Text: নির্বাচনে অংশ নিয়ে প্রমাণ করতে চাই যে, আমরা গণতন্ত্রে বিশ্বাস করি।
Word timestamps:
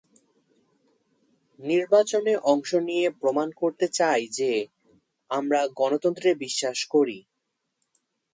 নির্বাচনে 1.59 2.33
অংশ 2.43 2.69
নিয়ে 2.87 3.07
প্রমাণ 3.19 3.47
করতে 3.51 3.85
চাই 3.89 4.21
যে, 4.29 4.51
আমরা 5.31 5.59
গণতন্ত্রে 5.77 6.29
বিশ্বাস 6.35 6.79
করি। 6.85 7.17